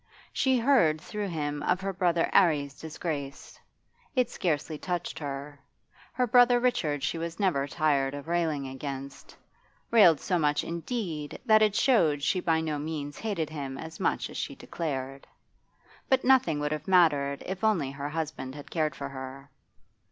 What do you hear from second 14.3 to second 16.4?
as she declared. But